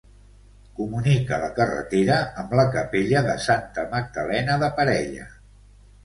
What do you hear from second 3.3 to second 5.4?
Santa Magdalena de Parella.